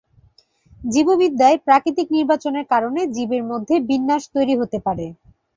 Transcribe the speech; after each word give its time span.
জীববিদ্যায় 0.85 1.57
প্রাকৃতিক 1.65 2.07
নির্বাচনের 2.15 2.65
কারণে 2.73 3.01
জীবের 3.15 3.43
মধ্যে 3.51 3.75
বিন্যাস 3.89 4.23
তৈরি 4.35 4.53
হতে 4.61 4.77
পারে। 4.85 5.05